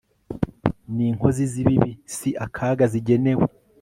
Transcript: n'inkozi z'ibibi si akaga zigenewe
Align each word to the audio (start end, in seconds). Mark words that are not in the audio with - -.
n'inkozi 0.95 1.43
z'ibibi 1.51 1.91
si 2.15 2.29
akaga 2.45 2.85
zigenewe 2.93 3.45